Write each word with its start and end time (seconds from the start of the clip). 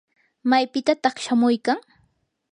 ¿maypitataq 0.49 1.15
shamuykan? 1.23 1.79